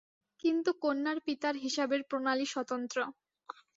কিন্তু 0.43 0.69
কন্যার 0.83 1.17
পিতার 1.25 1.55
হিসাবের 1.63 2.01
প্রণালী 2.09 2.45
স্বতন্ত্র। 2.45 2.97